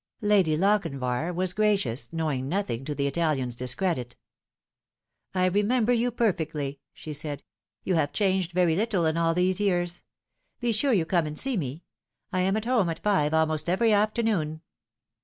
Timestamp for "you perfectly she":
5.93-7.13